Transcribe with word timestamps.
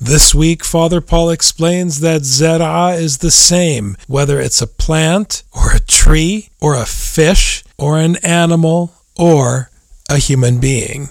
This 0.00 0.32
week, 0.32 0.64
Father 0.64 1.00
Paul 1.00 1.30
explains 1.30 1.98
that 2.00 2.22
Zera 2.22 2.96
is 2.96 3.18
the 3.18 3.32
same, 3.32 3.96
whether 4.06 4.38
it's 4.38 4.62
a 4.62 4.68
plant, 4.68 5.42
or 5.52 5.74
a 5.74 5.80
tree, 5.80 6.50
or 6.60 6.76
a 6.76 6.86
fish, 6.86 7.64
or 7.76 7.98
an 7.98 8.14
animal, 8.24 8.94
or 9.18 9.70
a 10.08 10.18
human 10.18 10.60
being. 10.60 11.08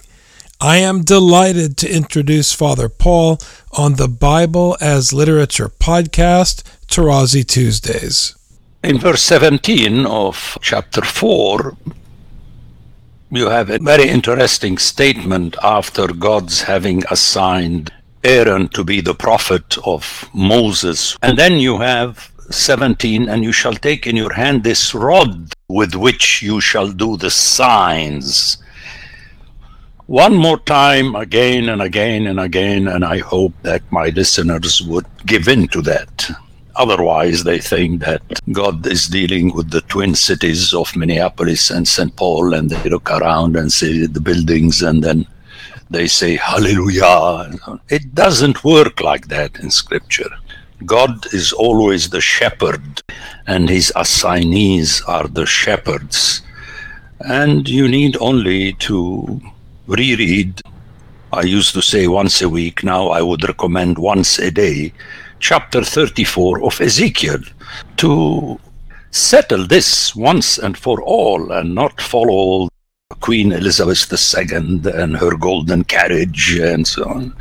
I 0.62 0.78
am 0.78 1.04
delighted 1.04 1.76
to 1.78 1.94
introduce 1.94 2.54
Father 2.54 2.88
Paul 2.88 3.40
on 3.78 3.96
the 3.96 4.08
Bible 4.08 4.78
as 4.80 5.12
Literature 5.12 5.68
podcast, 5.68 6.64
Tarazi 6.88 7.46
Tuesdays. 7.46 8.36
In 8.86 9.00
verse 9.00 9.22
17 9.24 10.06
of 10.06 10.58
chapter 10.62 11.02
4, 11.02 11.76
you 13.32 13.50
have 13.50 13.70
a 13.70 13.80
very 13.80 14.08
interesting 14.08 14.78
statement 14.78 15.58
after 15.62 16.08
God's 16.08 16.62
having 16.62 17.04
assigned 17.12 17.92
Aaron 18.24 18.68
to 18.70 18.84
be 18.84 19.02
the 19.02 19.14
prophet 19.14 19.78
of 19.86 20.30
Moses. 20.34 21.18
And 21.22 21.38
then 21.38 21.54
you 21.54 21.80
have 21.80 22.32
17, 22.50 23.30
and 23.30 23.44
you 23.44 23.52
shall 23.52 23.74
take 23.74 24.08
in 24.08 24.16
your 24.16 24.34
hand 24.34 24.64
this 24.64 24.94
rod 24.94 25.54
with 25.70 25.96
which 25.96 26.42
you 26.42 26.62
shall 26.62 26.92
do 26.92 27.18
the 27.18 27.30
signs. 27.30 28.58
One 30.08 30.36
more 30.36 30.60
time, 30.60 31.16
again 31.16 31.68
and 31.70 31.82
again 31.82 32.28
and 32.28 32.40
again, 32.40 32.88
and 32.88 33.04
I 33.04 33.18
hope 33.18 33.54
that 33.64 33.84
my 33.92 34.08
listeners 34.08 34.82
would 34.84 35.06
give 35.26 35.50
in 35.50 35.68
to 35.70 35.82
that. 35.82 36.30
Otherwise, 36.78 37.44
they 37.44 37.60
think 37.60 38.02
that 38.02 38.22
God 38.52 38.86
is 38.88 39.08
dealing 39.08 39.54
with 39.54 39.72
the 39.72 39.82
twin 39.82 40.16
cities 40.16 40.74
of 40.74 40.96
Minneapolis 40.96 41.72
and 41.72 41.88
St. 41.88 42.16
Paul, 42.16 42.54
and 42.54 42.70
they 42.70 42.90
look 42.90 43.10
around 43.12 43.58
and 43.58 43.74
see 43.74 44.06
the 44.06 44.22
buildings, 44.22 44.82
and 44.82 45.04
then 45.04 45.28
they 45.90 46.08
say 46.08 46.36
hallelujah. 46.36 47.52
It 47.90 48.14
doesn't 48.14 48.64
work 48.64 49.02
like 49.02 49.28
that 49.28 49.58
in 49.60 49.72
Scripture. 49.72 50.30
God 50.86 51.34
is 51.34 51.52
always 51.52 52.10
the 52.10 52.22
shepherd, 52.22 53.02
and 53.48 53.70
his 53.70 53.92
assignees 53.96 55.02
are 55.08 55.28
the 55.28 55.46
shepherds. 55.46 56.42
And 57.22 57.68
you 57.68 57.88
need 57.88 58.16
only 58.20 58.74
to 58.74 59.42
reread. 59.88 60.62
I 61.34 61.42
used 61.42 61.74
to 61.74 61.82
say 61.82 62.08
once 62.08 62.42
a 62.42 62.50
week, 62.50 62.84
now 62.84 63.10
I 63.10 63.22
would 63.22 63.48
recommend 63.48 63.98
once 63.98 64.38
a 64.38 64.52
day 64.52 64.94
chapter 65.40 65.84
34 65.84 66.64
of 66.64 66.80
Ezekiel 66.82 67.40
to 67.98 68.60
settle 69.12 69.66
this 69.66 70.16
once 70.16 70.58
and 70.58 70.78
for 70.78 71.02
all 71.02 71.52
and 71.52 71.74
not 71.74 72.00
follow 72.02 72.70
Queen 73.22 73.54
Elizabeth 73.54 74.12
II 74.12 74.82
and 74.94 75.16
her 75.16 75.36
golden 75.38 75.84
carriage 75.86 76.58
and 76.60 76.86
so 76.86 77.08
on. 77.10 77.34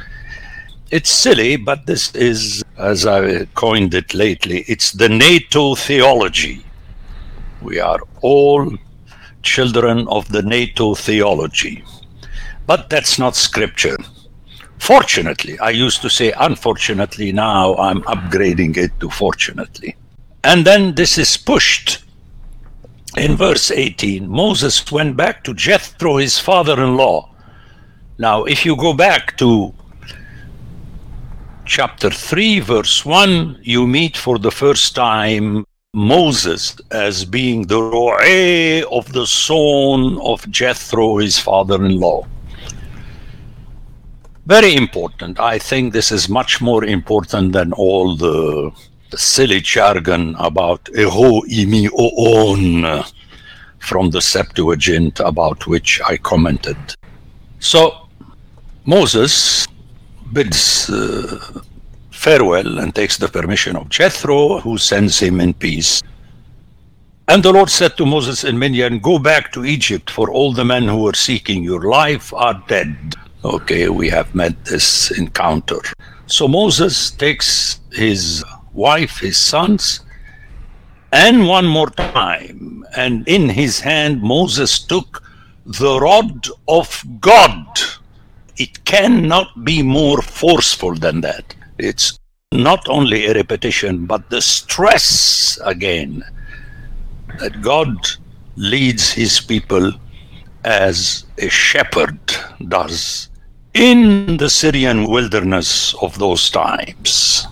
It's 0.92 1.11
silly, 1.11 1.56
but 1.56 1.86
this 1.86 2.14
is, 2.14 2.64
as 2.78 3.05
I 3.05 3.45
coined 3.55 3.92
it 3.95 4.14
lately, 4.14 4.64
it's 4.69 4.92
the 4.92 5.08
NATO 5.08 5.75
theology. 5.75 6.64
We 7.62 7.81
are 7.81 7.98
all 8.23 8.73
children 9.42 10.06
of 10.08 10.28
the 10.31 10.42
NATO 10.42 10.95
theology. 10.95 11.85
But 12.67 12.89
that's 12.89 13.19
not 13.19 13.35
scripture. 13.35 13.96
Fortunately, 14.79 15.58
I 15.58 15.70
used 15.70 16.01
to 16.02 16.11
say 16.11 16.33
unfortunately, 16.33 17.33
now 17.33 17.74
I'm 17.77 18.02
upgrading 18.02 18.77
it 18.77 18.92
to 19.01 19.11
fortunately. 19.11 19.96
And 20.45 20.64
then 20.64 20.95
this 20.95 21.19
is 21.19 21.36
pushed. 21.36 22.05
In 23.16 23.34
verse 23.34 23.70
18, 23.70 24.28
Moses 24.28 24.92
went 24.92 25.16
back 25.16 25.42
to 25.44 25.54
Jethro, 25.54 26.18
his 26.18 26.38
father 26.38 26.82
in 26.82 26.96
law. 26.96 27.30
Now, 28.18 28.44
if 28.44 28.66
you 28.66 28.77
go 28.77 28.92
back 28.92 29.38
to 29.38 29.72
chapter 31.64 32.10
3, 32.10 32.60
verse 32.60 33.06
1, 33.06 33.60
you 33.62 33.86
meet 33.86 34.18
for 34.18 34.38
the 34.38 34.50
first 34.50 34.94
time 34.94 35.64
Moses 35.94 36.77
as 36.90 37.24
being 37.24 37.66
the 37.66 37.82
roe 37.82 38.82
of 38.90 39.10
the 39.14 39.27
son 39.27 40.18
of 40.20 40.50
Jethro, 40.50 41.16
his 41.16 41.38
father 41.38 41.83
in 41.86 41.98
law. 41.98 42.27
Very 44.44 44.77
important. 44.77 45.40
I 45.40 45.58
think 45.58 45.92
this 45.92 46.12
is 46.12 46.28
much 46.28 46.60
more 46.60 46.84
important 46.84 47.52
than 47.54 47.72
all 47.72 48.14
the, 48.14 48.70
the 48.90 48.95
silly 49.14 49.61
jargon 49.61 50.34
about 50.39 50.84
eho 50.86 51.42
imi 51.48 51.89
oon 51.98 53.05
from 53.78 54.11
the 54.11 54.20
Septuagint 54.20 55.20
about 55.20 55.67
which 55.67 56.00
I 56.05 56.17
commented. 56.17 56.77
So 57.61 58.08
Moses 58.84 59.66
bids 60.33 60.90
uh, 60.90 61.61
farewell 62.11 62.78
and 62.78 62.95
takes 62.95 63.16
the 63.16 63.28
permission 63.28 63.77
of 63.77 63.89
Jethro, 63.89 64.58
who 64.61 64.78
sends 64.78 65.18
him 65.20 65.40
in 65.40 65.55
peace. 65.55 66.02
And 67.28 67.42
the 67.42 67.52
Lord 67.52 67.70
said 67.70 67.96
to 67.96 68.06
Moses 68.06 68.45
in 68.45 68.58
Midian, 68.58 69.00
Go 69.00 69.18
back 69.18 69.52
to 69.52 69.64
Egypt, 69.64 70.11
for 70.11 70.30
all 70.30 70.52
the 70.52 70.64
men 70.64 70.84
who 70.84 71.02
were 71.02 71.14
seeking 71.14 71.62
your 71.62 71.83
life 71.83 72.33
are 72.33 72.62
dead. 72.68 72.96
Okay, 73.45 73.89
we 73.89 74.08
have 74.08 74.34
met 74.34 74.64
this 74.64 75.11
encounter. 75.18 75.80
So 76.27 76.48
Moses 76.48 77.11
takes 77.11 77.80
his 77.92 78.45
wife, 78.77 79.19
his 79.19 79.39
sons, 79.39 80.01
and 81.13 81.48
one 81.48 81.67
more 81.67 81.91
time, 81.91 82.85
and 82.97 83.27
in 83.27 83.48
his 83.48 83.81
hand 83.81 84.23
Moses 84.23 84.79
took 84.79 85.23
the 85.64 85.98
rod 85.98 86.47
of 86.69 87.03
God. 87.20 87.67
It 88.57 88.85
cannot 88.85 89.64
be 89.64 89.83
more 89.83 90.23
forceful 90.23 90.95
than 90.95 91.20
that. 91.23 91.55
It's 91.79 92.19
not 92.53 92.89
only 92.89 93.27
a 93.27 93.35
repetition, 93.35 94.07
but 94.07 94.31
the 94.31 94.41
stress 94.41 95.58
again 95.64 96.23
that 97.39 97.61
God 97.61 97.97
leads 98.57 99.13
his 99.13 99.41
people 99.41 99.93
as 100.64 101.25
a 101.39 101.48
shepherd 101.48 102.19
does 102.69 103.29
in 103.75 104.37
the 104.39 104.48
Syrian 104.48 105.05
wilderness 105.05 105.95
of 106.01 106.19
those 106.19 106.51
times. 106.51 107.47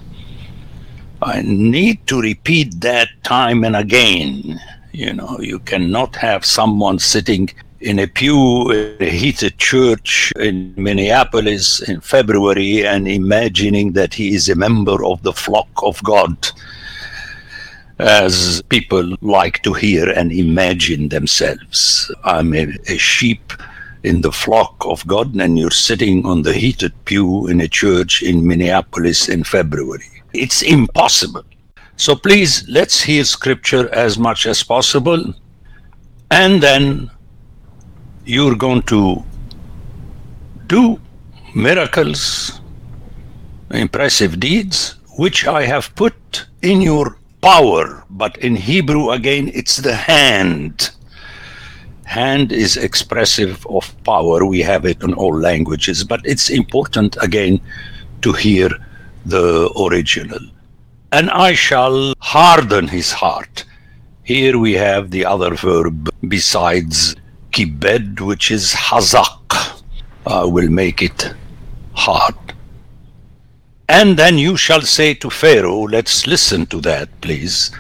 I 1.25 1.41
need 1.41 2.07
to 2.09 2.21
repeat 2.21 2.83
that 2.83 3.09
time 3.23 3.65
and 3.65 3.75
again. 3.75 4.61
You 4.93 5.15
know, 5.15 5.39
you 5.41 5.59
cannot 5.59 6.15
have 6.17 6.45
someone 6.45 6.99
sitting 6.99 7.49
in 7.81 7.99
a 7.99 8.07
pew 8.07 8.71
in 8.71 8.97
a 9.01 9.09
heated 9.09 9.57
church 9.57 10.35
in 10.39 10.75
Minneapolis 10.77 11.81
in 11.89 12.03
February 12.03 12.87
and 12.87 13.09
imagining 13.09 13.93
that 13.93 14.12
he 14.12 14.35
is 14.35 14.51
a 14.51 14.55
member 14.55 15.03
of 15.03 15.23
the 15.23 15.33
flock 15.33 15.71
of 15.83 16.03
God, 16.03 16.37
as 17.99 18.62
people 18.69 19.17
like 19.23 19.62
to 19.62 19.73
hear 19.73 20.11
and 20.11 20.31
imagine 20.31 21.09
themselves. 21.09 22.12
I'm 22.23 22.53
a, 22.53 22.69
a 22.87 22.99
sheep 22.99 23.55
in 24.03 24.21
the 24.21 24.33
flock 24.33 24.77
of 24.85 25.06
God 25.06 25.35
and 25.37 25.59
you're 25.59 25.71
sitting 25.71 26.27
on 26.27 26.43
the 26.43 26.53
heated 26.53 26.93
pew 27.06 27.47
in 27.47 27.62
a 27.62 27.69
church 27.69 28.23
in 28.23 28.47
Minneapolis 28.47 29.31
in 29.31 29.43
February. 29.43 30.13
It's 30.34 30.62
impossible. 30.62 31.45
So 31.97 32.17
please, 32.17 32.69
let's 32.69 33.00
hear 33.00 33.25
scripture 33.25 33.88
as 33.94 34.19
much 34.19 34.47
as 34.47 34.62
possible. 34.62 35.32
And 36.31 36.62
then 36.62 37.11
you're 38.25 38.56
going 38.56 38.82
to 38.82 39.23
do 40.67 41.00
miracles, 41.55 42.61
impressive 43.70 44.41
deeds, 44.41 44.97
which 45.17 45.47
I 45.47 45.64
have 45.67 45.94
put 45.94 46.47
in 46.62 46.81
your 46.81 47.17
power. 47.41 48.05
But 48.11 48.37
in 48.38 48.56
Hebrew, 48.56 49.11
again, 49.11 49.50
it's 49.55 49.76
the 49.76 49.94
hand 49.94 50.91
hand 52.05 52.53
is 52.53 52.76
expressive 52.76 53.67
of 53.67 53.94
power. 54.05 54.44
We 54.44 54.61
have 54.61 54.85
it 54.85 55.03
in 55.03 55.14
all 55.14 55.37
languages, 55.37 56.05
but 56.05 56.20
it's 56.25 56.50
important 56.50 57.17
again 57.20 57.61
to 58.23 58.32
hear 58.32 58.70
the 59.25 59.71
original. 59.79 60.41
And 61.12 61.31
I 61.31 61.55
shall 61.55 62.15
harden 62.21 62.88
his 62.88 63.12
heart. 63.12 63.65
Here 64.25 64.59
we 64.59 64.73
have 64.75 65.11
the 65.11 65.25
other 65.25 65.55
verb 65.55 66.09
besides 66.26 67.15
kibed, 67.53 68.21
which 68.21 68.50
is 68.50 68.73
hazak. 68.73 69.82
I 70.26 70.44
will 70.44 70.69
make 70.69 71.03
it 71.03 71.35
hard. 71.93 72.35
And 73.88 74.17
then 74.17 74.38
you 74.38 74.56
shall 74.56 74.81
say 74.81 75.15
to 75.15 75.29
Pharaoh, 75.29 75.82
let's 75.82 76.27
listen 76.27 76.67
to 76.67 76.81
that, 76.81 77.09
please. 77.20 77.70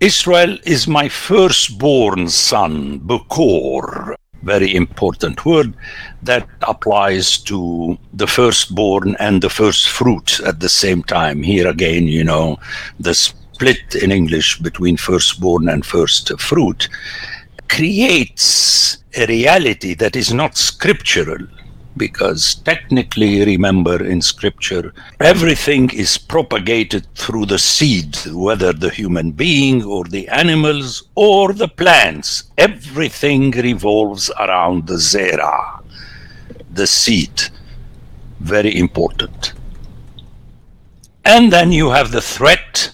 Israel 0.00 0.56
is 0.64 0.88
my 0.88 1.08
firstborn 1.08 2.28
son, 2.28 3.00
Bukor. 3.00 4.14
Very 4.42 4.74
important 4.74 5.44
word 5.44 5.74
that 6.22 6.46
applies 6.62 7.38
to 7.38 7.98
the 8.14 8.26
firstborn 8.26 9.16
and 9.18 9.42
the 9.42 9.50
first 9.50 9.88
fruit 9.88 10.40
at 10.40 10.60
the 10.60 10.68
same 10.68 11.02
time. 11.02 11.42
Here 11.42 11.68
again, 11.68 12.06
you 12.06 12.24
know, 12.24 12.58
the 13.00 13.14
split 13.14 13.96
in 14.00 14.12
English 14.12 14.58
between 14.60 14.96
firstborn 14.96 15.68
and 15.68 15.84
first 15.84 16.38
fruit 16.38 16.88
creates 17.68 18.98
a 19.16 19.26
reality 19.26 19.94
that 19.94 20.14
is 20.14 20.32
not 20.32 20.56
scriptural 20.56 21.46
because 21.98 22.54
technically, 22.54 23.44
remember 23.44 24.02
in 24.02 24.22
scripture, 24.22 24.94
everything 25.20 25.90
is 25.90 26.16
propagated 26.16 27.06
through 27.14 27.46
the 27.46 27.58
seed, 27.58 28.16
whether 28.32 28.72
the 28.72 28.90
human 28.90 29.32
being 29.32 29.84
or 29.84 30.04
the 30.04 30.28
animals 30.28 31.02
or 31.14 31.52
the 31.52 31.68
plants. 31.68 32.44
Everything 32.56 33.50
revolves 33.50 34.30
around 34.38 34.86
the 34.86 34.94
zera, 34.94 35.82
the 36.72 36.86
seed. 36.86 37.42
Very 38.40 38.78
important. 38.78 39.52
And 41.24 41.52
then 41.52 41.72
you 41.72 41.90
have 41.90 42.12
the 42.12 42.22
threat 42.22 42.92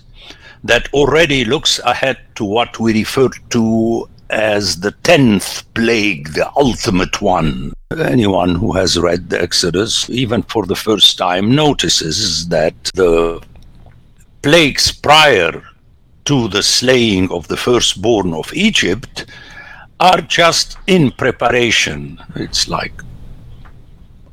that 0.65 0.93
already 0.95 1.45
looks 1.45 1.79
ahead 1.85 2.19
to 2.37 2.45
what 2.45 2.81
we 2.81 2.95
refer 2.95 3.29
to 3.51 4.09
as 4.31 4.81
the 4.81 4.93
tenth 5.03 5.63
plague, 5.75 6.33
the 6.33 6.51
ultimate 6.57 7.21
one. 7.21 7.73
Anyone 7.97 8.55
who 8.55 8.73
has 8.73 8.99
read 8.99 9.31
the 9.31 9.41
Exodus, 9.41 10.09
even 10.11 10.43
for 10.43 10.67
the 10.67 10.77
first 10.77 11.19
time, 11.19 11.55
notices 11.55 12.49
that 12.49 12.75
the 12.95 13.41
plagues 14.43 14.93
prior 14.93 15.63
to 16.25 16.49
the 16.49 16.63
slaying 16.63 17.31
of 17.31 17.47
the 17.49 17.57
firstborn 17.57 18.33
of 18.35 18.53
Egypt 18.55 19.27
are 20.01 20.21
just 20.21 20.77
in 20.87 21.11
preparation. 21.13 22.21
It's 22.35 22.69
like 22.69 22.93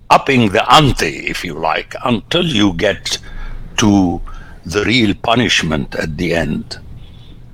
upping 0.10 0.50
the 0.50 0.74
ante, 0.74 1.28
if 1.28 1.44
you 1.44 1.54
like, 1.54 1.96
until 2.04 2.46
you 2.46 2.74
get 2.74 3.18
to 3.78 4.22
the 4.66 4.84
real 4.86 5.14
punishment 5.16 5.96
at 5.96 6.18
the 6.18 6.34
end. 6.34 6.80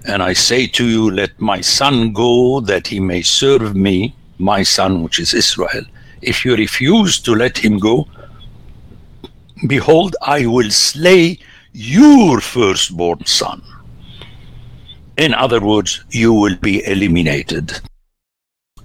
And 0.08 0.24
I 0.24 0.32
say 0.34 0.68
to 0.68 0.86
you, 0.86 1.12
let 1.12 1.40
my 1.40 1.60
son 1.60 2.14
go 2.14 2.62
that 2.62 2.88
he 2.88 3.00
may 3.00 3.22
serve 3.22 3.76
me, 3.76 4.16
my 4.40 4.64
son, 4.64 5.04
which 5.04 5.20
is 5.20 5.34
Israel. 5.34 5.84
If 6.22 6.46
you 6.46 6.56
refuse 6.56 7.20
to 7.20 7.36
let 7.36 7.58
him 7.58 7.78
go, 7.78 8.08
behold, 9.68 10.16
I 10.22 10.46
will 10.46 10.72
slay 10.72 11.40
your 11.74 12.40
firstborn 12.40 13.26
son. 13.26 13.62
In 15.18 15.34
other 15.34 15.60
words, 15.60 16.06
you 16.12 16.34
will 16.34 16.56
be 16.56 16.86
eliminated. 16.86 17.80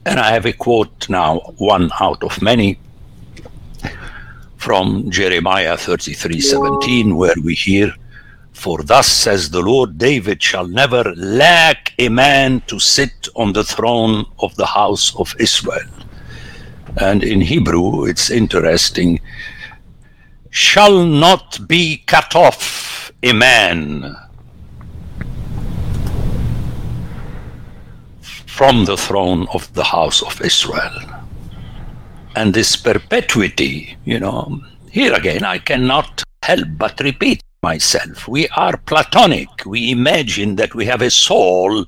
And 0.05 0.19
I 0.19 0.33
have 0.33 0.47
a 0.47 0.53
quote 0.53 1.09
now, 1.09 1.39
one 1.59 1.91
out 2.01 2.25
of 2.25 2.43
many, 2.43 2.79
from 4.57 5.11
Jeremiah 5.11 5.77
33 5.77 6.41
17, 6.41 7.17
where 7.17 7.35
we 7.45 7.55
hear, 7.55 7.95
for 8.53 8.83
thus 8.83 9.09
says 9.09 9.51
the 9.51 9.61
Lord, 9.61 9.99
David 9.99 10.43
shall 10.43 10.67
never 10.67 11.03
lack 11.17 11.93
a 11.99 12.09
man 12.09 12.63
to 12.69 12.79
sit 12.79 13.29
on 13.35 13.53
the 13.53 13.65
throne 13.65 14.25
of 14.39 14.55
the 14.57 14.67
house 14.67 15.15
of 15.17 15.35
Israel. 15.41 15.89
And 17.01 17.25
in 17.25 17.41
Hebrew, 17.41 18.05
it's 18.05 18.31
interesting, 18.31 19.21
shall 20.51 21.05
not 21.05 21.67
be 21.67 22.05
cut 22.07 22.37
off 22.37 23.11
a 23.23 23.33
man 23.33 24.17
from 28.47 28.85
the 28.85 28.97
throne 28.97 29.49
of 29.55 29.73
the 29.75 29.85
house 29.85 30.23
of 30.23 30.41
Israel. 30.43 31.01
And 32.37 32.53
this 32.53 32.77
perpetuity, 32.77 33.97
you 34.05 34.21
know, 34.21 34.61
here 34.91 35.15
again, 35.15 35.43
I 35.43 35.59
cannot 35.59 36.23
help 36.43 36.69
but 36.77 37.01
repeat 37.01 37.43
myself. 37.63 38.27
We 38.27 38.49
are 38.49 38.77
Platonic. 38.77 39.49
We 39.65 39.93
imagine 39.93 40.57
that 40.57 40.75
we 40.75 40.85
have 40.87 41.01
a 41.01 41.11
soul 41.11 41.87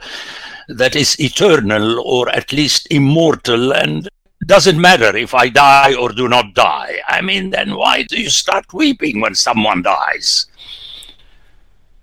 that 0.68 0.94
is 0.94 1.18
eternal 1.18 2.00
or 2.00 2.28
at 2.28 2.52
least 2.52 2.86
immortal 2.92 3.72
and 3.72 4.08
doesn't 4.46 4.80
matter 4.80 5.16
if 5.16 5.34
I 5.34 5.48
die 5.48 5.94
or 5.94 6.10
do 6.10 6.28
not 6.28 6.54
die. 6.54 6.98
I 7.08 7.20
mean, 7.22 7.50
then 7.50 7.74
why 7.74 8.04
do 8.04 8.20
you 8.20 8.30
start 8.30 8.72
weeping 8.72 9.20
when 9.20 9.34
someone 9.34 9.82
dies? 9.82 10.46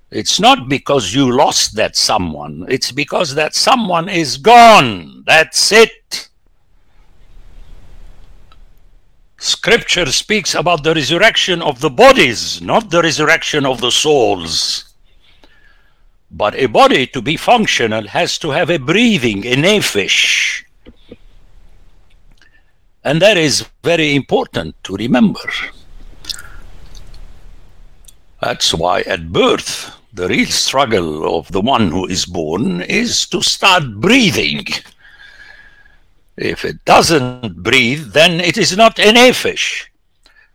It's 0.10 0.40
not 0.42 0.68
because 0.68 1.14
you 1.14 1.32
lost 1.32 1.76
that 1.78 1.96
someone. 1.96 2.66
It's 2.68 2.92
because 2.92 3.36
that 3.36 3.56
someone 3.56 4.10
is 4.10 4.36
gone. 4.36 5.24
That's 5.26 5.72
it. 5.72 6.30
Scripture 9.42 10.06
speaks 10.12 10.54
about 10.54 10.84
the 10.84 10.94
resurrection 10.94 11.64
of 11.64 11.80
the 11.80 11.90
bodies, 11.90 12.62
not 12.62 12.92
the 12.92 13.02
resurrection 13.02 13.66
of 13.66 13.82
the 13.82 13.90
souls. 13.90 14.94
But 16.30 16.54
a 16.54 16.68
body 16.68 17.08
to 17.08 17.24
be 17.24 17.38
functional 17.38 18.08
has 18.08 18.38
to 18.38 18.52
have 18.52 18.70
a 18.70 18.78
breathing, 18.78 19.44
a 19.48 19.56
nephesh. 19.56 20.64
And 23.04 23.20
that 23.20 23.36
is 23.36 23.66
very 23.84 24.16
important 24.16 24.76
to 24.84 24.96
remember. 24.96 25.50
That's 28.44 28.76
why 28.76 29.02
at 29.02 29.34
birth, 29.34 29.92
the 30.14 30.28
real 30.28 30.46
struggle 30.46 31.40
of 31.40 31.52
the 31.52 31.62
one 31.62 31.90
who 31.90 32.06
is 32.06 32.28
born 32.28 32.82
is 32.82 33.26
to 33.30 33.42
start 33.42 33.96
breathing. 33.96 34.68
If 36.38 36.66
it 36.66 36.84
doesn't 36.86 37.62
breathe, 37.62 38.14
then 38.14 38.40
it 38.40 38.58
is 38.58 38.76
not 38.76 39.00
a 39.00 39.12
nephesh. 39.14 39.86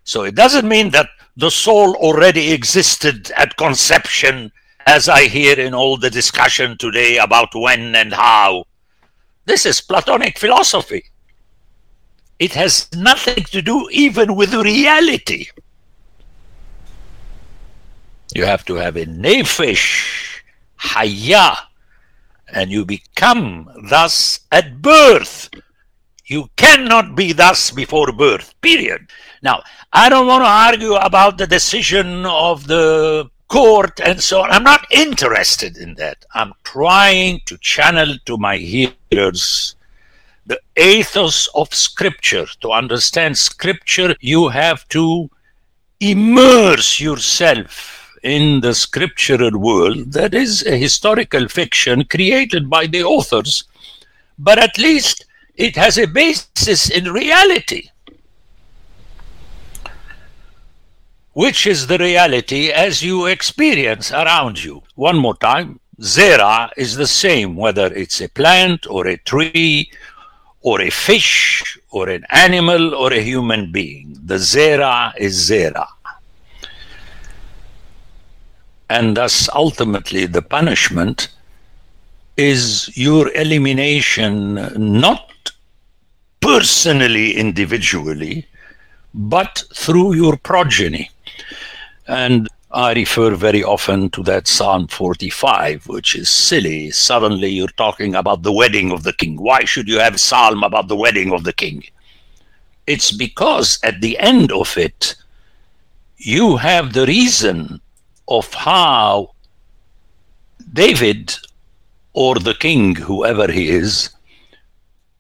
So 0.05 0.23
it 0.23 0.35
doesn't 0.35 0.69
mean 0.69 0.91
that 0.91 1.09
the 1.37 1.51
soul 1.51 1.95
already 1.97 2.53
existed 2.53 3.31
at 3.33 3.57
conception, 3.57 4.53
as 4.87 5.09
I 5.09 5.25
hear 5.25 5.59
in 5.59 5.75
all 5.75 5.97
the 5.97 6.11
discussion 6.11 6.79
today 6.79 7.19
about 7.19 7.55
when 7.55 7.95
and 7.95 8.13
how. 8.13 8.65
This 9.45 9.67
is 9.67 9.81
Platonic 9.81 10.39
philosophy. 10.39 11.05
It 12.39 12.53
has 12.53 12.89
nothing 12.95 13.45
to 13.45 13.63
do 13.63 13.89
even 13.91 14.35
with 14.35 14.55
reality. 14.55 15.49
You 18.35 18.45
have 18.45 18.65
to 18.67 18.75
have 18.75 18.97
a 18.97 19.07
nephesh, 19.07 20.41
haya, 20.77 21.57
and 22.49 22.71
you 22.71 22.85
become 22.85 23.71
thus 23.89 24.41
at 24.53 24.83
birth 24.83 25.51
you 26.27 26.49
cannot 26.57 27.15
be 27.15 27.33
thus 27.33 27.71
before 27.71 28.13
birth, 28.13 28.55
period. 28.61 29.09
Now, 29.43 29.63
I 29.93 30.09
don't 30.09 30.27
want 30.27 30.43
to 30.43 30.49
argue 30.49 30.95
about 30.95 31.39
the 31.39 31.47
decision 31.47 32.27
of 32.27 32.67
the 32.67 33.31
court 33.49 34.01
and 34.01 34.21
so 34.21 34.43
on. 34.43 34.51
I'm 34.51 34.65
not 34.65 34.87
interested 34.91 35.77
in 35.77 35.95
that. 35.95 36.25
I'm 36.35 36.53
trying 36.65 37.41
to 37.47 37.57
channel 37.59 38.17
to 38.25 38.37
my 38.37 38.57
hearers 38.57 39.77
the 40.47 40.61
ethos 40.77 41.49
of 41.55 41.75
Scripture. 41.75 42.47
To 42.61 42.73
understand 42.73 43.37
Scripture, 43.37 44.15
you 44.21 44.49
have 44.49 44.89
to 44.89 45.29
immerse 46.01 47.01
yourself 47.01 48.19
in 48.23 48.61
the 48.61 48.75
scriptural 48.75 49.59
world 49.59 50.13
that 50.13 50.35
is 50.35 50.65
a 50.67 50.77
historical 50.77 51.49
fiction 51.49 52.05
created 52.05 52.69
by 52.69 52.87
the 52.87 53.03
authors, 53.03 53.65
but 54.39 54.59
at 54.59 54.79
least 54.79 55.26
it 55.57 55.77
has 55.77 55.99
a 55.99 56.07
basis 56.07 56.91
in 56.91 57.13
reality. 57.13 57.91
Which 61.33 61.67
is 61.67 61.87
the 61.87 61.99
reality 61.99 62.71
as 62.71 63.03
you 63.03 63.27
experience 63.27 64.11
around 64.13 64.63
you. 64.63 64.83
One 64.95 65.17
more 65.19 65.37
time, 65.37 65.81
Zera 66.01 66.71
is 66.77 66.97
the 66.97 67.07
same 67.07 67.57
whether 67.57 67.87
it's 67.87 68.21
a 68.21 68.29
plant 68.29 68.87
or 68.87 69.07
a 69.07 69.17
tree 69.19 69.91
or 70.63 70.81
a 70.81 70.91
fish 70.91 71.79
or 71.91 72.09
an 72.09 72.25
animal 72.31 72.95
or 72.95 73.13
a 73.13 73.21
human 73.21 73.73
being. 73.73 74.19
The 74.25 74.35
Zera 74.35 75.13
is 75.17 75.51
Zera. 75.51 75.87
And 78.89 79.17
thus, 79.17 79.49
ultimately, 79.55 80.27
the 80.27 80.43
punishment 80.43 81.29
is 82.37 82.97
your 82.97 83.33
elimination 83.35 84.55
not 84.77 85.33
personally, 86.47 87.37
individually, 87.37 88.47
but 89.13 89.65
through 89.75 90.15
your 90.15 90.37
progeny. 90.37 91.11
And 92.07 92.47
I 92.71 92.93
refer 92.93 93.35
very 93.35 93.65
often 93.65 94.11
to 94.11 94.23
that 94.23 94.47
Psalm 94.47 94.87
45, 94.87 95.89
which 95.89 96.15
is 96.15 96.29
silly. 96.29 96.93
Suddenly 96.93 97.49
you're 97.49 97.77
talking 97.85 98.15
about 98.15 98.45
the 98.45 98.53
wedding 98.53 98.93
of 98.93 99.03
the 99.03 99.13
king. 99.13 99.35
Why 99.37 99.65
should 99.65 99.89
you 99.89 99.99
have 99.99 100.15
a 100.15 100.19
psalm 100.19 100.63
about 100.63 100.87
the 100.87 100.95
wedding 100.95 101.33
of 101.33 101.43
the 101.43 101.53
king? 101.53 101.83
It's 102.87 103.11
because 103.11 103.81
at 103.83 104.01
the 104.01 104.17
end 104.21 104.53
of 104.53 104.79
it, 104.79 105.17
you 106.17 106.59
have 106.59 106.93
the 106.93 107.07
reason 107.07 107.81
of 108.29 108.55
how 108.55 109.33
David 110.73 111.35
or 112.13 112.37
the 112.37 112.55
king, 112.55 112.95
whoever 112.95 113.51
he 113.51 113.69
is, 113.69 114.11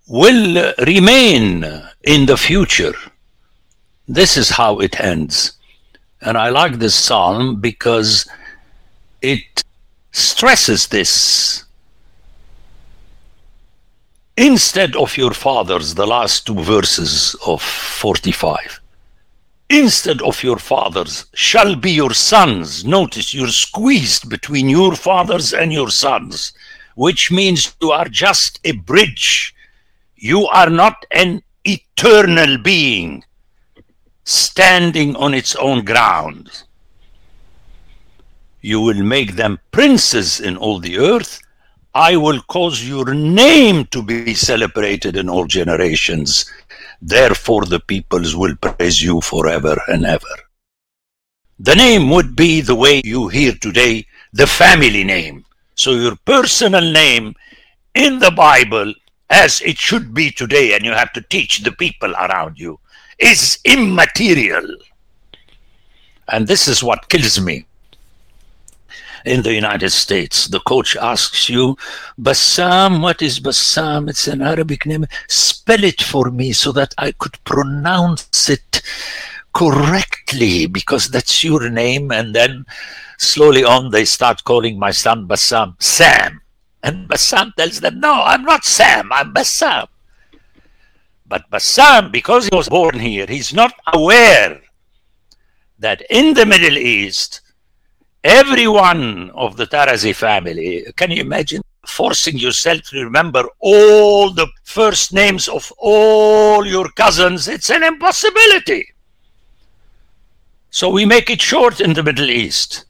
will 0.06 0.72
remain 0.86 1.64
in 2.04 2.26
the 2.26 2.36
future. 2.36 2.94
This 4.06 4.36
is 4.36 4.50
how 4.50 4.78
it 4.78 5.00
ends. 5.00 5.52
And 6.20 6.38
I 6.38 6.48
like 6.50 6.78
this 6.78 6.94
psalm 6.94 7.60
because 7.60 8.28
it 9.20 9.64
stresses 10.12 10.86
this. 10.86 11.64
Instead 14.36 14.94
of 14.96 15.16
your 15.16 15.32
fathers, 15.32 15.94
the 15.94 16.06
last 16.06 16.46
two 16.46 16.62
verses 16.62 17.34
of 17.46 17.62
45, 17.62 18.80
instead 19.70 20.20
of 20.22 20.42
your 20.42 20.58
fathers 20.58 21.26
shall 21.34 21.74
be 21.74 21.90
your 21.90 22.12
sons. 22.12 22.84
Notice 22.84 23.34
you're 23.34 23.48
squeezed 23.48 24.28
between 24.28 24.68
your 24.68 24.94
fathers 24.94 25.52
and 25.52 25.72
your 25.72 25.90
sons, 25.90 26.52
which 26.94 27.32
means 27.32 27.74
you 27.80 27.90
are 27.90 28.08
just 28.08 28.60
a 28.64 28.72
bridge. 28.72 29.55
You 30.16 30.46
are 30.46 30.70
not 30.70 31.04
an 31.12 31.42
eternal 31.64 32.58
being 32.58 33.22
standing 34.24 35.14
on 35.16 35.34
its 35.34 35.54
own 35.56 35.84
ground. 35.84 36.64
You 38.60 38.80
will 38.80 39.02
make 39.02 39.36
them 39.36 39.60
princes 39.70 40.40
in 40.40 40.56
all 40.56 40.80
the 40.80 40.98
earth. 40.98 41.40
I 41.94 42.16
will 42.16 42.40
cause 42.42 42.86
your 42.86 43.14
name 43.14 43.86
to 43.86 44.02
be 44.02 44.34
celebrated 44.34 45.16
in 45.16 45.28
all 45.28 45.46
generations. 45.46 46.50
Therefore, 47.00 47.64
the 47.64 47.80
peoples 47.80 48.34
will 48.34 48.56
praise 48.56 49.02
you 49.02 49.20
forever 49.20 49.80
and 49.88 50.04
ever. 50.04 50.36
The 51.58 51.74
name 51.74 52.10
would 52.10 52.34
be 52.34 52.60
the 52.60 52.74
way 52.74 53.00
you 53.04 53.28
hear 53.28 53.52
today, 53.52 54.06
the 54.32 54.46
family 54.46 55.04
name. 55.04 55.44
So, 55.74 55.92
your 55.92 56.16
personal 56.16 56.90
name 56.90 57.34
in 57.94 58.18
the 58.18 58.30
Bible, 58.30 58.92
as 59.30 59.60
it 59.62 59.78
should 59.78 60.14
be 60.14 60.30
today, 60.30 60.74
and 60.74 60.84
you 60.84 60.92
have 60.92 61.12
to 61.12 61.20
teach 61.20 61.60
the 61.60 61.72
people 61.72 62.12
around 62.14 62.58
you, 62.58 62.78
is 63.18 63.58
immaterial. 63.64 64.66
And 66.28 66.46
this 66.46 66.68
is 66.68 66.82
what 66.82 67.08
kills 67.08 67.40
me. 67.40 67.66
In 69.24 69.42
the 69.42 69.52
United 69.52 69.90
States, 69.90 70.46
the 70.46 70.60
coach 70.60 70.96
asks 70.96 71.48
you, 71.48 71.76
Bassam, 72.16 73.02
what 73.02 73.22
is 73.22 73.40
Bassam? 73.40 74.08
It's 74.08 74.28
an 74.28 74.40
Arabic 74.40 74.86
name. 74.86 75.06
Spell 75.26 75.82
it 75.82 76.00
for 76.00 76.30
me 76.30 76.52
so 76.52 76.70
that 76.72 76.94
I 76.96 77.10
could 77.10 77.36
pronounce 77.42 78.48
it 78.48 78.82
correctly 79.52 80.66
because 80.66 81.08
that's 81.08 81.42
your 81.42 81.68
name. 81.68 82.12
And 82.12 82.36
then 82.36 82.66
slowly 83.18 83.64
on, 83.64 83.90
they 83.90 84.04
start 84.04 84.44
calling 84.44 84.78
my 84.78 84.92
son 84.92 85.26
Bassam 85.26 85.74
Sam. 85.80 86.40
And 86.86 87.08
Bassam 87.08 87.52
tells 87.56 87.80
them, 87.80 87.98
No, 87.98 88.22
I'm 88.22 88.44
not 88.44 88.64
Sam, 88.64 89.12
I'm 89.12 89.32
Bassam. 89.32 89.88
But 91.26 91.50
Bassam, 91.50 92.12
because 92.12 92.46
he 92.46 92.54
was 92.56 92.68
born 92.68 93.00
here, 93.00 93.26
he's 93.26 93.52
not 93.52 93.74
aware 93.92 94.60
that 95.80 96.00
in 96.10 96.34
the 96.34 96.46
Middle 96.46 96.78
East, 96.78 97.40
every 98.22 98.68
one 98.68 99.30
of 99.30 99.56
the 99.56 99.66
Tarazi 99.66 100.14
family, 100.14 100.86
can 100.94 101.10
you 101.10 101.22
imagine 101.22 101.60
forcing 101.84 102.38
yourself 102.38 102.82
to 102.82 103.02
remember 103.02 103.44
all 103.58 104.32
the 104.32 104.46
first 104.62 105.12
names 105.12 105.48
of 105.48 105.72
all 105.78 106.64
your 106.64 106.88
cousins? 106.90 107.48
It's 107.48 107.68
an 107.68 107.82
impossibility. 107.82 108.86
So 110.70 110.88
we 110.90 111.04
make 111.04 111.30
it 111.30 111.42
short 111.42 111.80
in 111.80 111.94
the 111.94 112.04
Middle 112.04 112.30
East. 112.30 112.84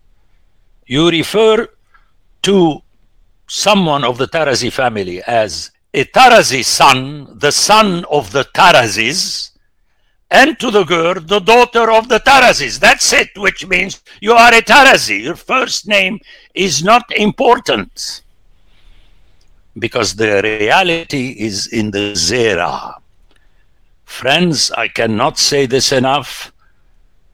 You 0.84 1.08
refer 1.08 1.66
to 2.42 2.82
someone 3.46 4.04
of 4.04 4.18
the 4.18 4.26
Tarazi 4.26 4.72
family 4.72 5.22
as 5.22 5.70
a 5.94 6.04
Tarazi 6.04 6.64
son, 6.64 7.38
the 7.38 7.52
son 7.52 8.04
of 8.10 8.32
the 8.32 8.44
Tarazis, 8.44 9.50
and 10.30 10.58
to 10.58 10.70
the 10.70 10.84
girl, 10.84 11.14
the 11.14 11.38
daughter 11.38 11.90
of 11.90 12.08
the 12.08 12.18
Tarazis. 12.18 12.78
That's 12.80 13.12
it, 13.12 13.30
which 13.36 13.66
means 13.66 14.02
you 14.20 14.32
are 14.32 14.52
a 14.52 14.60
Tarazi. 14.60 15.22
Your 15.22 15.36
first 15.36 15.86
name 15.86 16.18
is 16.54 16.82
not 16.82 17.04
important 17.16 18.22
because 19.78 20.16
the 20.16 20.42
reality 20.42 21.36
is 21.38 21.68
in 21.68 21.90
the 21.90 22.12
Zera. 22.12 22.94
Friends, 24.04 24.70
I 24.72 24.88
cannot 24.88 25.38
say 25.38 25.66
this 25.66 25.92
enough, 25.92 26.52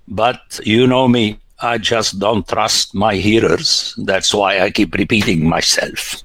but 0.09 0.61
you 0.65 0.87
know 0.87 1.09
me. 1.09 1.39
I 1.63 1.79
just 1.79 2.19
don't 2.19 2.47
trust 2.47 2.93
my 2.93 3.15
hearers. 3.15 3.95
That's 3.97 4.35
why 4.35 4.61
I 4.61 4.71
keep 4.71 4.95
repeating 4.95 5.49
myself. 5.49 6.23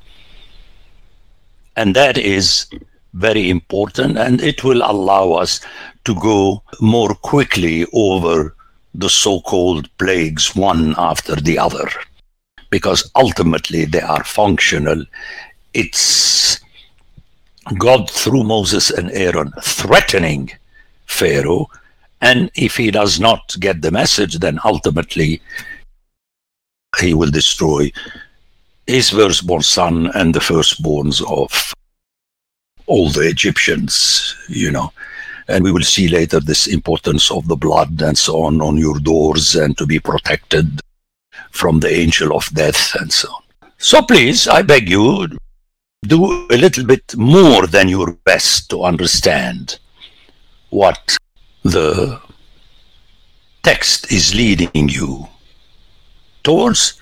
And 1.75 1.95
that 1.95 2.17
is 2.17 2.65
very 3.13 3.49
important, 3.49 4.17
and 4.17 4.41
it 4.41 4.63
will 4.63 4.81
allow 4.83 5.33
us 5.33 5.61
to 6.05 6.15
go 6.15 6.63
more 6.81 7.13
quickly 7.13 7.85
over 7.93 8.55
the 8.95 9.09
so 9.09 9.41
called 9.41 9.95
plagues 9.99 10.55
one 10.55 10.95
after 10.97 11.35
the 11.35 11.59
other, 11.59 11.87
because 12.71 13.09
ultimately 13.15 13.85
they 13.85 14.01
are 14.01 14.23
functional. 14.23 15.05
It's 15.75 16.59
God 17.77 18.09
through 18.09 18.43
Moses 18.43 18.89
and 18.89 19.11
Aaron 19.11 19.51
threatening 19.61 20.51
Pharaoh, 21.05 21.67
and 22.21 22.49
if 22.55 22.77
he 22.77 22.91
does 22.91 23.19
not 23.19 23.55
get 23.59 23.81
the 23.81 23.91
message, 23.91 24.39
then 24.39 24.59
ultimately 24.65 25.41
he 26.99 27.13
will 27.13 27.29
destroy 27.29 27.91
his 28.87 29.09
firstborn 29.09 29.61
son 29.61 30.09
and 30.15 30.33
the 30.33 30.39
firstborns 30.39 31.21
of 31.29 31.73
all 32.87 33.09
the 33.09 33.27
Egyptians, 33.27 34.35
you 34.47 34.71
know. 34.71 34.91
And 35.49 35.63
we 35.63 35.71
will 35.71 35.83
see 35.83 36.07
later 36.07 36.39
this 36.39 36.67
importance 36.67 37.31
of 37.31 37.47
the 37.47 37.55
blood 37.55 38.01
and 38.01 38.17
so 38.17 38.43
on 38.43 38.61
on 38.61 38.77
your 38.77 38.99
doors 38.99 39.55
and 39.55 39.77
to 39.77 39.85
be 39.85 39.99
protected 39.99 40.81
from 41.51 41.79
the 41.79 41.89
angel 41.89 42.35
of 42.35 42.45
death 42.53 42.95
and 42.95 43.11
so 43.11 43.29
on. 43.29 43.41
So 43.77 44.01
please, 44.01 44.47
I 44.47 44.61
beg 44.63 44.89
you, 44.89 45.27
do 46.03 46.47
a 46.49 46.57
little 46.57 46.85
bit 46.85 47.15
more 47.15 47.67
than 47.67 47.87
your 47.87 48.13
best 48.25 48.69
to 48.71 48.83
understand 48.83 49.79
what 50.69 51.15
the 51.69 52.21
text 53.63 54.11
is 54.11 54.33
leading 54.33 54.89
you 54.89 55.27
towards. 56.43 56.99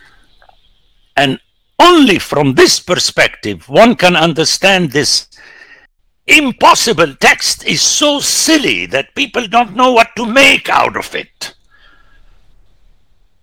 And 1.16 1.40
only 1.80 2.20
from 2.20 2.56
this 2.56 2.80
perspective, 2.80 3.70
one 3.70 3.96
can 3.96 4.16
understand 4.16 4.92
this 4.92 5.28
impossible 6.28 7.16
text 7.16 7.66
is 7.66 7.82
so 7.82 8.20
silly 8.20 8.86
that 8.88 9.14
people 9.16 9.48
don't 9.48 9.76
know 9.76 9.92
what 9.92 10.10
to 10.16 10.26
make 10.26 10.70
out 10.70 10.98
of 10.98 11.14
it. 11.14 11.56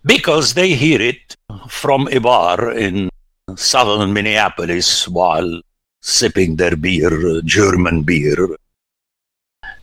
Because 0.04 0.54
they 0.54 0.74
hear 0.74 1.00
it 1.00 1.36
from 1.68 2.08
a 2.08 2.18
bar 2.18 2.72
in 2.72 3.08
southern 3.54 4.12
Minneapolis 4.12 5.06
while 5.06 5.60
sipping 6.00 6.56
their 6.56 6.74
beer, 6.74 7.40
German 7.44 8.02
beer. 8.02 8.56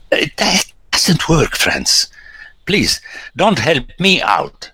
That 0.10 0.74
doesn't 0.92 1.30
work, 1.30 1.56
friends. 1.56 2.08
Please, 2.66 3.02
don't 3.36 3.60
help 3.60 3.88
me 4.00 4.22
out. 4.22 4.72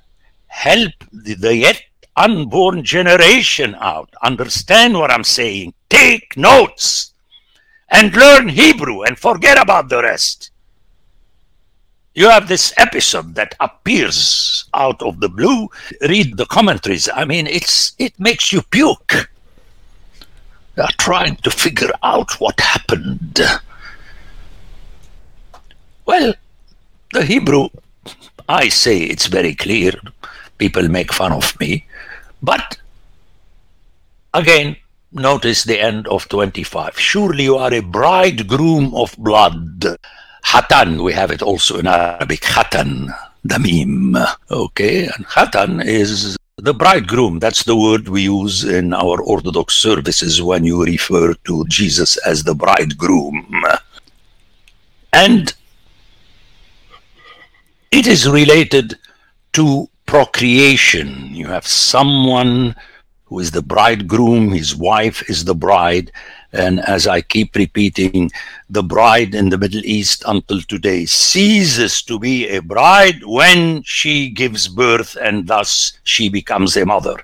Help 0.48 0.94
the, 1.12 1.36
the 1.36 1.56
yet 1.56 1.82
unborn 2.16 2.84
generation 2.84 3.76
out. 3.76 4.14
Understand 4.22 4.94
what 4.94 5.12
I'm 5.12 5.24
saying. 5.24 5.74
Take 5.90 6.38
notes 6.38 7.14
and 7.90 8.16
learn 8.16 8.50
Hebrew 8.50 9.04
and 9.04 9.18
forget 9.18 9.62
about 9.62 9.90
the 9.90 10.02
rest. 10.02 10.52
You 12.14 12.30
have 12.30 12.48
this 12.48 12.74
episode 12.78 13.36
that 13.36 13.56
appears 13.60 14.66
out 14.74 15.02
of 15.02 15.20
the 15.20 15.28
blue. 15.28 15.68
Read 16.02 16.38
the 16.38 16.46
commentaries. 16.46 17.10
I 17.14 17.26
mean, 17.26 17.46
it's 17.46 17.94
it 18.00 18.18
makes 18.18 18.54
you 18.54 18.62
puke. 18.62 19.30
They 20.76 20.84
are 20.84 20.98
trying 20.98 21.36
to 21.38 21.52
figure 21.52 21.92
out 22.04 22.40
what 22.40 22.60
happened. 22.60 23.42
Well, 26.06 26.34
the 27.14 27.24
Hebrew, 27.24 27.70
I 28.48 28.70
say 28.70 29.00
it's 29.00 29.26
very 29.26 29.56
clear. 29.56 29.94
People 30.58 30.88
make 30.88 31.12
fun 31.12 31.32
of 31.32 31.60
me. 31.60 31.86
But 32.42 32.78
again, 34.34 34.76
notice 35.12 35.64
the 35.64 35.80
end 35.80 36.08
of 36.08 36.30
25. 36.30 37.00
Surely 37.00 37.46
you 37.46 37.58
are 37.58 37.74
a 37.74 37.82
bridegroom 37.82 38.94
of 38.94 39.16
blood. 39.18 39.98
Hatan, 40.44 41.04
we 41.04 41.12
have 41.14 41.32
it 41.32 41.42
also 41.42 41.80
in 41.80 41.88
Arabic, 41.88 42.42
Hatan, 42.42 43.12
Damim. 43.48 44.16
Okay, 44.52 45.06
and 45.06 45.26
Hatan 45.26 45.84
is 45.84 46.38
the 46.58 46.74
bridegroom. 46.74 47.40
That's 47.40 47.64
the 47.64 47.76
word 47.76 48.08
we 48.08 48.24
use 48.24 48.64
in 48.64 48.94
our 48.94 49.22
Orthodox 49.22 49.76
services 49.76 50.42
when 50.42 50.64
you 50.64 50.86
refer 50.86 51.34
to 51.34 51.66
Jesus 51.68 52.18
as 52.18 52.44
the 52.44 52.54
bridegroom. 52.54 53.64
And 55.12 55.54
it 57.92 58.08
is 58.08 58.28
related 58.28 58.96
to 59.54 59.90
procreation. 60.06 61.34
You 61.34 61.48
have 61.48 61.66
someone 61.66 62.76
who 63.26 63.40
is 63.40 63.52
the 63.52 63.62
bridegroom, 63.62 64.52
his 64.52 64.76
wife 64.76 65.28
is 65.30 65.46
the 65.46 65.56
bride. 65.56 66.12
And 66.54 66.80
as 66.82 67.08
I 67.08 67.22
keep 67.22 67.56
repeating, 67.56 68.32
the 68.70 68.84
bride 68.84 69.36
in 69.36 69.50
the 69.50 69.58
Middle 69.58 69.84
East 69.84 70.24
until 70.28 70.62
today 70.62 71.06
ceases 71.06 72.02
to 72.04 72.20
be 72.20 72.48
a 72.48 72.62
bride 72.62 73.26
when 73.26 73.82
she 73.84 74.30
gives 74.30 74.68
birth 74.68 75.18
and 75.20 75.48
thus 75.48 76.00
she 76.04 76.30
becomes 76.30 76.78
a 76.78 76.86
mother. 76.86 77.18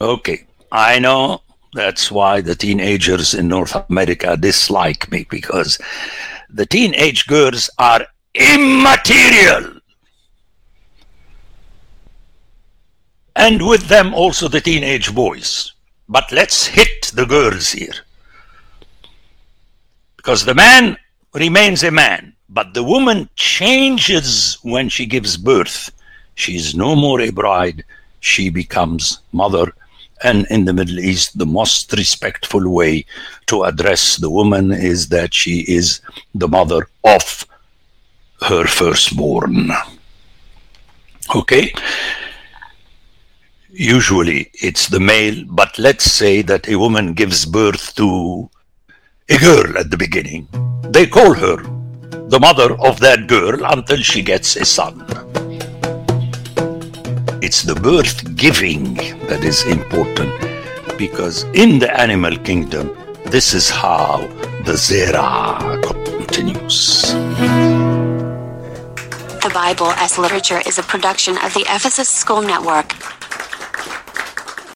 Okay, 0.00 0.44
I 0.70 0.98
know 0.98 1.40
that's 1.72 2.10
why 2.10 2.40
the 2.40 2.54
teenagers 2.54 3.34
in 3.34 3.48
North 3.48 3.74
America 3.88 4.36
dislike 4.36 5.10
me 5.10 5.26
because 5.30 5.78
the 6.50 6.66
teenage 6.66 7.26
girls 7.26 7.70
are 7.78 8.06
immaterial. 8.34 9.80
And 13.36 13.66
with 13.66 13.88
them 13.88 14.14
also 14.14 14.48
the 14.48 14.60
teenage 14.60 15.14
boys. 15.14 15.72
But 16.08 16.32
let's 16.32 16.66
hit 16.66 17.12
the 17.14 17.26
girls 17.26 17.70
here. 17.70 17.94
Because 20.16 20.44
the 20.44 20.54
man 20.54 20.96
remains 21.34 21.84
a 21.84 21.90
man, 21.90 22.34
but 22.48 22.74
the 22.74 22.82
woman 22.82 23.28
changes 23.36 24.58
when 24.62 24.88
she 24.88 25.06
gives 25.06 25.36
birth. 25.36 25.90
She 26.34 26.56
is 26.56 26.74
no 26.74 26.96
more 26.96 27.20
a 27.20 27.30
bride, 27.30 27.84
she 28.20 28.50
becomes 28.50 29.20
mother. 29.32 29.72
And 30.22 30.46
in 30.50 30.64
the 30.64 30.72
Middle 30.72 30.98
East, 30.98 31.38
the 31.38 31.46
most 31.46 31.92
respectful 31.92 32.68
way 32.68 33.04
to 33.46 33.64
address 33.64 34.16
the 34.16 34.30
woman 34.30 34.72
is 34.72 35.08
that 35.08 35.32
she 35.32 35.60
is 35.60 36.00
the 36.34 36.48
mother 36.48 36.88
of 37.04 37.46
her 38.42 38.66
firstborn. 38.66 39.70
Okay? 41.34 41.72
Usually 43.70 44.50
it's 44.54 44.88
the 44.88 45.00
male, 45.00 45.44
but 45.46 45.78
let's 45.78 46.10
say 46.10 46.42
that 46.42 46.68
a 46.68 46.76
woman 46.76 47.14
gives 47.14 47.44
birth 47.44 47.94
to 47.96 48.50
a 49.28 49.38
girl 49.38 49.78
at 49.78 49.90
the 49.90 49.96
beginning. 49.96 50.48
They 50.90 51.06
call 51.06 51.34
her 51.34 51.56
the 52.28 52.40
mother 52.40 52.74
of 52.80 52.98
that 53.00 53.26
girl 53.26 53.64
until 53.64 53.98
she 53.98 54.22
gets 54.22 54.56
a 54.56 54.64
son. 54.64 55.04
It's 57.48 57.62
the 57.62 57.74
birth 57.74 58.36
giving 58.36 58.92
that 59.28 59.42
is 59.42 59.64
important 59.64 60.36
because 60.98 61.44
in 61.54 61.78
the 61.78 61.88
animal 61.98 62.36
kingdom, 62.36 62.94
this 63.24 63.54
is 63.54 63.70
how 63.70 64.18
the 64.66 64.76
Zera 64.76 65.82
continues. 65.82 67.14
The 69.40 69.50
Bible 69.54 69.92
as 69.96 70.18
Literature 70.18 70.60
is 70.66 70.76
a 70.76 70.82
production 70.82 71.38
of 71.38 71.54
the 71.54 71.64
Ephesus 71.74 72.10
School 72.10 72.42
Network. 72.42 73.17